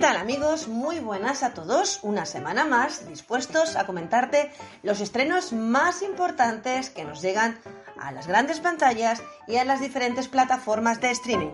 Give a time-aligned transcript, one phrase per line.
[0.00, 0.66] tal amigos?
[0.66, 2.00] Muy buenas a todos.
[2.02, 4.50] Una semana más dispuestos a comentarte
[4.82, 7.60] los estrenos más importantes que nos llegan
[8.00, 11.50] a las grandes pantallas y a las diferentes plataformas de streaming.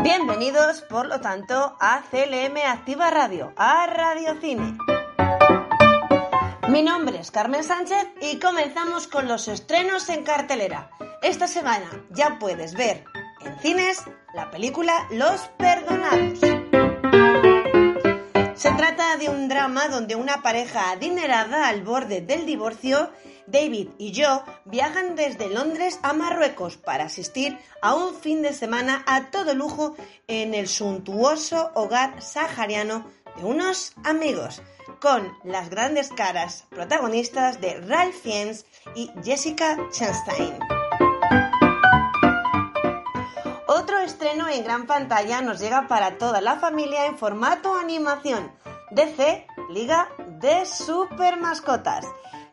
[0.00, 4.78] Bienvenidos, por lo tanto, a CLM Activa Radio, a Radio Cine.
[6.68, 10.88] Mi nombre es Carmen Sánchez y comenzamos con los estrenos en cartelera.
[11.20, 13.04] Esta semana ya puedes ver
[13.40, 16.40] en cines la película Los Perdonados.
[18.54, 23.10] Se trata de un drama donde una pareja adinerada al borde del divorcio,
[23.46, 29.02] David y yo, viajan desde Londres a Marruecos para asistir a un fin de semana
[29.06, 29.96] a todo lujo
[30.28, 34.62] en el suntuoso hogar sahariano de unos amigos,
[35.00, 40.79] con las grandes caras protagonistas de Ralph Fiennes y Jessica Chastain.
[44.20, 48.52] Estreno en gran pantalla nos llega para toda la familia en formato animación.
[48.90, 50.10] DC, Liga
[50.42, 52.04] de Super Mascotas.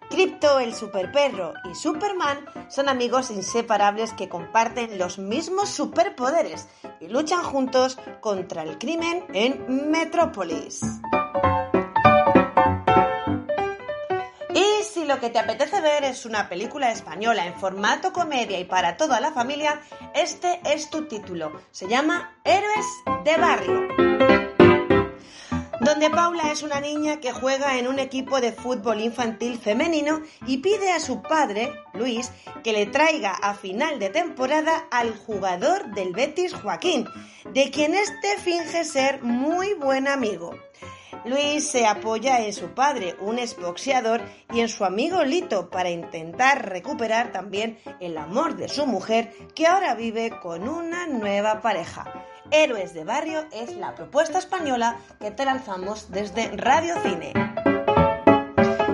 [0.09, 6.69] Crypto, el superperro y Superman son amigos inseparables que comparten los mismos superpoderes
[7.01, 10.79] y luchan juntos contra el crimen en Metrópolis.
[15.07, 19.21] Lo que te apetece ver es una película española en formato comedia y para toda
[19.21, 19.81] la familia,
[20.13, 21.61] este es tu título.
[21.71, 22.85] Se llama Héroes
[23.23, 23.87] de Barrio
[25.87, 30.57] donde Paula es una niña que juega en un equipo de fútbol infantil femenino y
[30.57, 32.29] pide a su padre, Luis,
[32.61, 37.07] que le traiga a final de temporada al jugador del Betis, Joaquín,
[37.53, 40.59] de quien este finge ser muy buen amigo.
[41.25, 44.21] Luis se apoya en su padre, un exboxeador,
[44.53, 49.67] y en su amigo Lito para intentar recuperar también el amor de su mujer, que
[49.67, 52.05] ahora vive con una nueva pareja.
[52.51, 57.33] Héroes de Barrio es la propuesta española que te lanzamos desde Radio Cine.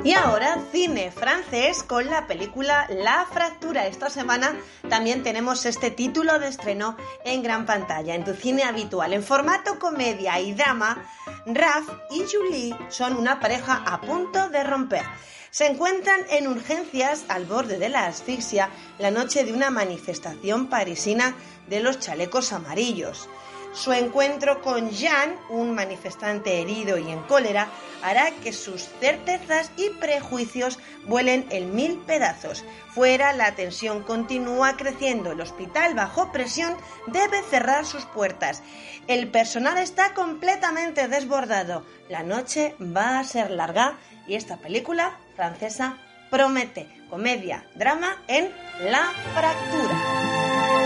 [0.03, 3.87] Y ahora cine francés con la película La Fractura.
[3.87, 4.53] Esta semana
[4.89, 9.13] también tenemos este título de estreno en gran pantalla, en tu cine habitual.
[9.13, 11.09] En formato comedia y drama,
[11.45, 15.05] Raf y Julie son una pareja a punto de romper.
[15.51, 21.33] Se encuentran en urgencias al borde de la asfixia la noche de una manifestación parisina
[21.69, 23.29] de los chalecos amarillos.
[23.73, 27.69] Su encuentro con Jean, un manifestante herido y en cólera,
[28.03, 32.63] hará que sus certezas y prejuicios vuelen en mil pedazos.
[32.93, 35.31] Fuera, la tensión continúa creciendo.
[35.31, 38.61] El hospital, bajo presión, debe cerrar sus puertas.
[39.07, 41.83] El personal está completamente desbordado.
[42.09, 43.97] La noche va a ser larga
[44.27, 45.97] y esta película francesa
[46.29, 48.51] promete comedia, drama en
[48.81, 50.82] La Fractura.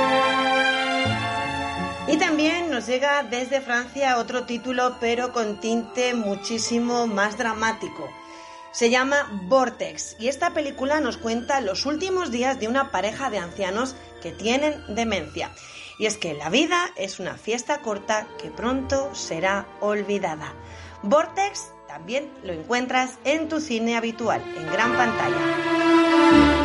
[2.07, 8.09] Y también nos llega desde Francia otro título, pero con tinte muchísimo más dramático.
[8.72, 13.40] Se llama Vortex y esta película nos cuenta los últimos días de una pareja de
[13.40, 15.51] ancianos que tienen demencia.
[16.00, 20.53] Y es que la vida es una fiesta corta que pronto será olvidada.
[21.01, 26.56] Vortex también lo encuentras en tu cine habitual, en gran pantalla.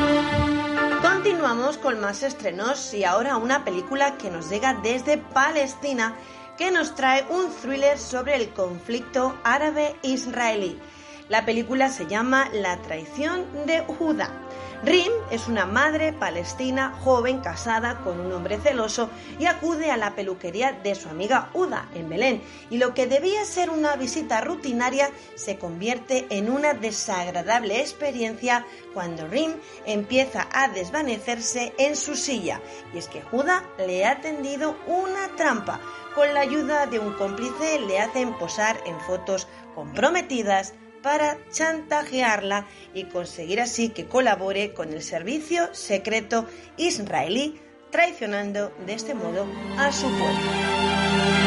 [1.53, 6.17] Continuamos con más estrenos y ahora una película que nos llega desde Palestina
[6.57, 10.81] que nos trae un thriller sobre el conflicto árabe-israelí.
[11.29, 14.42] La película se llama La traición de Judá.
[14.85, 20.17] Rim es una madre palestina joven casada con un hombre celoso y acude a la
[20.17, 25.09] peluquería de su amiga Uda en Belén y lo que debía ser una visita rutinaria
[25.37, 29.55] se convierte en una desagradable experiencia cuando Rim
[29.87, 32.61] empieza a desvanecerse en su silla
[32.93, 35.79] y es que Judá le ha tendido una trampa.
[36.17, 43.05] Con la ayuda de un cómplice le hacen posar en fotos comprometidas para chantajearla y
[43.05, 46.47] conseguir así que colabore con el servicio secreto
[46.77, 47.61] israelí,
[47.91, 49.47] traicionando de este modo
[49.77, 51.43] a su pueblo.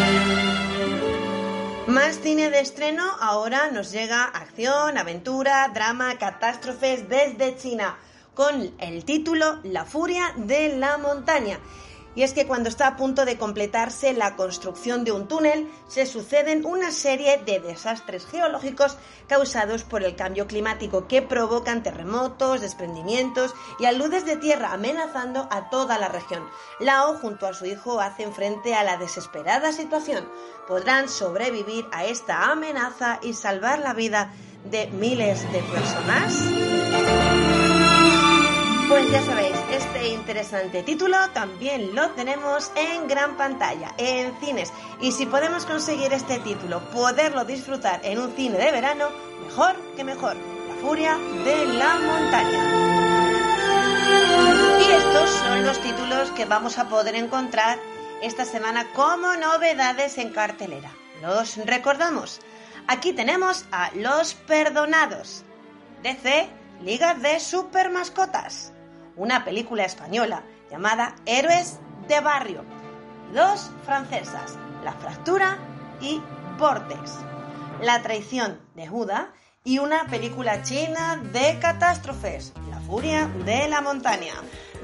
[1.87, 7.97] Más cine de estreno, ahora nos llega acción, aventura, drama, catástrofes desde China,
[8.33, 11.59] con el título La furia de la montaña.
[12.15, 16.05] Y es que cuando está a punto de completarse la construcción de un túnel, se
[16.05, 18.97] suceden una serie de desastres geológicos
[19.27, 25.69] causados por el cambio climático que provocan terremotos, desprendimientos y aludes de tierra amenazando a
[25.69, 26.47] toda la región.
[26.79, 30.27] Lao junto a su hijo hacen frente a la desesperada situación.
[30.67, 34.31] ¿Podrán sobrevivir a esta amenaza y salvar la vida
[34.63, 37.64] de miles de personas?
[38.87, 44.71] Pues ya sabéis, este interesante título también lo tenemos en gran pantalla, en cines.
[45.01, 49.09] Y si podemos conseguir este título, poderlo disfrutar en un cine de verano,
[49.43, 50.35] mejor que mejor.
[50.35, 52.63] La furia de la montaña.
[54.79, 57.79] Y estos son los títulos que vamos a poder encontrar
[58.21, 60.91] esta semana como novedades en cartelera.
[61.23, 62.39] Los recordamos.
[62.87, 65.43] Aquí tenemos a Los Perdonados.
[66.03, 66.47] DC,
[66.83, 68.74] Liga de Super Mascotas.
[69.17, 72.63] Una película española llamada Héroes de Barrio.
[73.33, 75.57] Dos francesas, La Fractura
[76.01, 76.21] y
[76.57, 77.19] Vortex.
[77.81, 79.27] La traición de Judas
[79.63, 84.33] y una película china de catástrofes, La Furia de la Montaña.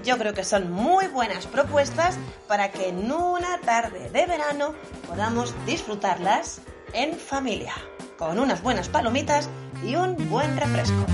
[0.04, 2.18] Yo creo que son muy buenas propuestas
[2.48, 4.74] para que en una tarde de verano
[5.08, 6.62] podamos disfrutarlas
[6.94, 7.74] en familia,
[8.18, 9.50] con unas buenas palomitas
[9.84, 11.06] y un buen refresco.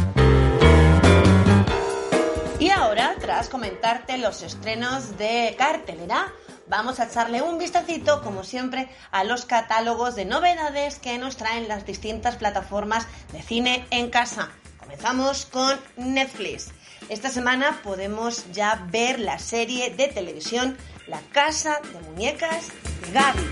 [3.28, 6.32] Tras comentarte los estrenos de cartelera,
[6.68, 11.68] vamos a echarle un vistacito, como siempre, a los catálogos de novedades que nos traen
[11.68, 14.48] las distintas plataformas de cine en casa.
[14.80, 16.70] Comenzamos con Netflix.
[17.10, 22.70] Esta semana podemos ya ver la serie de televisión La Casa de Muñecas
[23.12, 23.46] Gaby.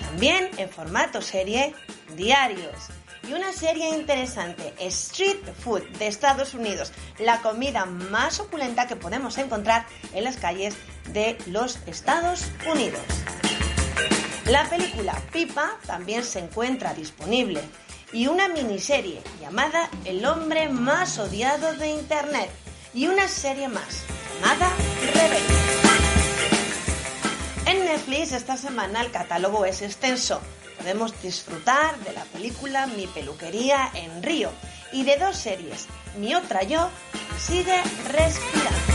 [0.00, 1.74] También en formato serie
[2.16, 2.95] Diarios.
[3.28, 9.36] Y una serie interesante, Street Food de Estados Unidos, la comida más opulenta que podemos
[9.38, 10.76] encontrar en las calles
[11.12, 13.02] de los Estados Unidos.
[14.46, 17.60] La película Pipa también se encuentra disponible
[18.12, 22.48] y una miniserie llamada El hombre más odiado de Internet
[22.94, 24.04] y una serie más
[24.40, 24.70] llamada
[25.00, 25.54] Rebelde.
[27.66, 30.40] En Netflix esta semana el catálogo es extenso.
[30.86, 34.52] Podemos disfrutar de la película Mi peluquería en Río
[34.92, 36.90] y de dos series, Mi otra yo
[37.40, 38.92] Sigue respirando.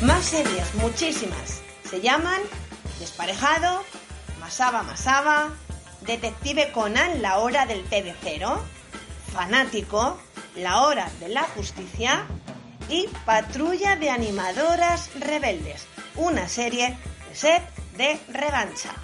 [0.00, 1.60] Más series, muchísimas.
[1.90, 2.40] Se llaman
[3.00, 3.82] Desparejado,
[4.40, 5.50] Masaba Masaba,
[6.00, 8.64] Detective Conan, la hora del té de cero,
[9.34, 10.18] Fanático,
[10.56, 12.24] la hora de la justicia
[12.88, 15.86] y Patrulla de Animadoras Rebeldes,
[16.16, 16.96] una serie
[17.28, 17.62] de set
[17.98, 18.94] de revancha.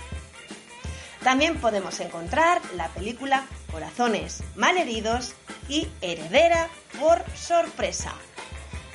[1.29, 5.35] También podemos encontrar la película Corazones Malheridos
[5.69, 8.15] y Heredera por sorpresa.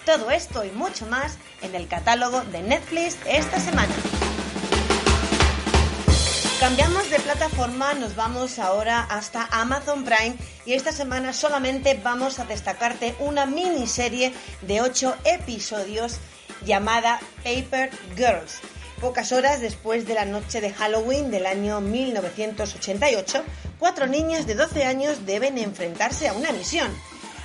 [0.04, 3.94] Todo esto y mucho más en el catálogo de Netflix esta semana.
[6.60, 12.46] Cambiamos de plataforma, nos vamos ahora hasta Amazon Prime y esta semana solamente vamos a
[12.46, 14.34] destacarte una miniserie
[14.64, 16.18] de 8 episodios
[16.66, 18.60] llamada Paper Girls.
[19.04, 23.44] Pocas horas después de la noche de Halloween del año 1988,
[23.78, 26.90] cuatro niñas de 12 años deben enfrentarse a una misión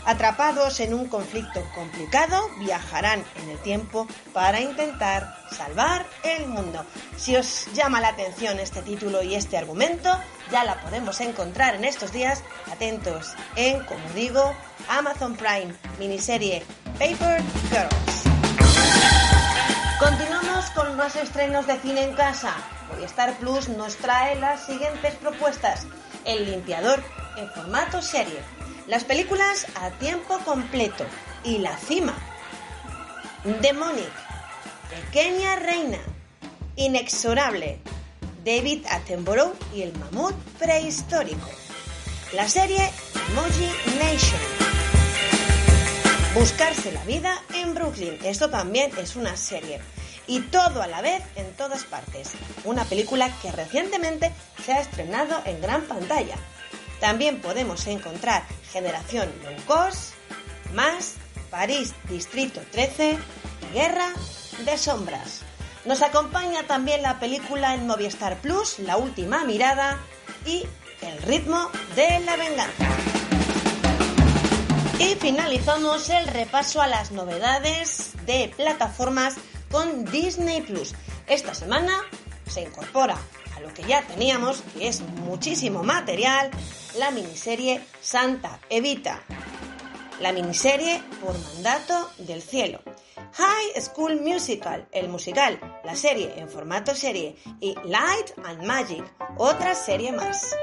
[0.08, 6.82] Atrapados en un conflicto complicado, viajarán en el tiempo para intentar salvar el mundo.
[7.18, 10.10] Si os llama la atención este título y este argumento,
[10.50, 14.54] ya la podemos encontrar en estos días, atentos en, como digo,
[14.88, 16.62] Amazon Prime, miniserie
[16.98, 18.17] Paper Girls.
[20.74, 22.54] Con más estrenos de cine en casa.
[23.04, 25.86] Star Plus nos trae las siguientes propuestas.
[26.24, 27.02] El limpiador
[27.36, 28.42] en formato serie
[28.88, 31.04] las películas a tiempo completo
[31.44, 32.14] y La Cima,
[33.60, 34.10] Demonic,
[34.88, 35.98] Pequeña Reina,
[36.74, 37.80] Inexorable,
[38.44, 41.50] David Attenborough y el mamut prehistórico.
[42.32, 42.90] La serie
[43.30, 44.40] Emoji Nation.
[46.34, 48.18] Buscarse la vida en Brooklyn.
[48.24, 49.82] Esto también es una serie.
[50.28, 52.32] Y todo a la vez en todas partes.
[52.64, 54.30] Una película que recientemente
[54.64, 56.36] se ha estrenado en gran pantalla.
[57.00, 59.90] También podemos encontrar Generación Low
[60.74, 61.14] más
[61.50, 63.18] París Distrito 13
[63.72, 64.12] Guerra
[64.64, 65.40] de Sombras.
[65.84, 69.98] Nos acompaña también la película en Movistar Plus, La Última Mirada
[70.44, 70.66] y
[71.00, 72.88] El ritmo de la venganza.
[74.98, 79.36] Y finalizamos el repaso a las novedades de plataformas
[79.70, 80.94] con Disney Plus.
[81.26, 82.04] Esta semana
[82.46, 83.18] se incorpora
[83.56, 86.50] a lo que ya teníamos, que es muchísimo material,
[86.98, 89.22] la miniserie Santa Evita.
[90.20, 92.80] La miniserie por mandato del cielo.
[93.34, 99.04] High School Musical, el musical, la serie en formato serie y Light and Magic,
[99.36, 100.56] otra serie más.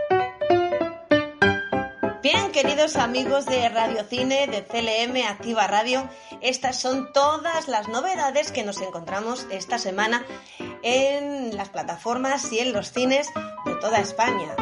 [2.25, 6.09] Bien, queridos amigos de Radio Cine, de CLM Activa Radio,
[6.41, 10.25] estas son todas las novedades que nos encontramos esta semana
[10.81, 13.27] en las plataformas y en los cines
[13.65, 14.55] de toda España.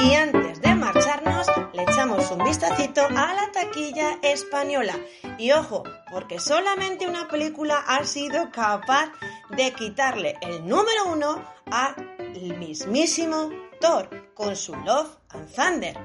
[0.00, 4.94] Y antes de marcharnos, le echamos un vistacito a la taquilla española.
[5.36, 9.12] Y ojo, porque solamente una película ha sido capaz
[9.50, 13.50] de quitarle el número uno a el mismísimo
[13.82, 15.98] Thor con su Love and Thunder.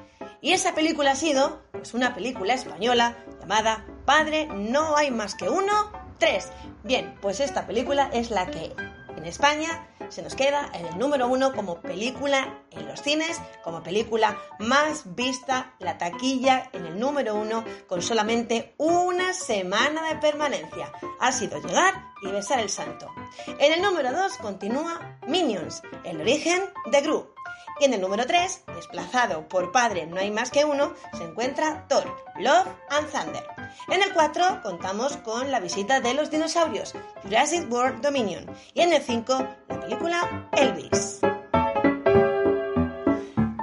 [0.44, 5.50] Y esa película ha sido, pues, una película española llamada Padre, no hay más que
[5.50, 6.50] uno, tres.
[6.84, 8.76] Bien, pues esta película es la que
[9.16, 13.84] en España se nos queda en el número uno como película en los cines, como
[13.84, 20.92] película más vista, la taquilla en el número uno con solamente una semana de permanencia.
[21.22, 23.10] Ha sido llegar y besar el santo.
[23.48, 27.33] En el número dos continúa Minions, el origen de Gru.
[27.80, 31.88] Y en el número 3, desplazado por padre no hay más que uno, se encuentra
[31.88, 32.06] Thor,
[32.40, 33.46] Love and Thunder.
[33.90, 38.46] En el 4 contamos con la visita de los dinosaurios, Jurassic World Dominion.
[38.74, 41.20] Y en el 5, la película Elvis.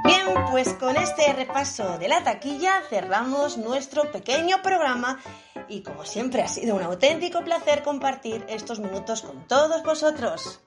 [0.04, 5.20] Bien, pues con este repaso de la taquilla cerramos nuestro pequeño programa
[5.68, 10.60] y como siempre ha sido un auténtico placer compartir estos minutos con todos vosotros.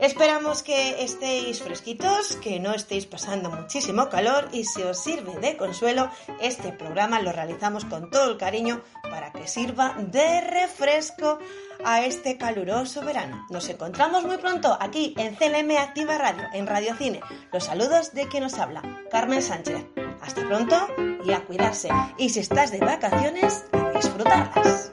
[0.00, 5.56] Esperamos que estéis fresquitos, que no estéis pasando muchísimo calor y si os sirve de
[5.56, 11.38] consuelo, este programa lo realizamos con todo el cariño para que sirva de refresco
[11.84, 13.44] a este caluroso verano.
[13.50, 17.20] Nos encontramos muy pronto aquí en CLM Activa Radio, en Radio Cine.
[17.52, 19.84] Los saludos de quien nos habla, Carmen Sánchez.
[20.20, 20.76] Hasta pronto
[21.24, 21.88] y a cuidarse.
[22.18, 24.92] Y si estás de vacaciones, a disfrutarlas.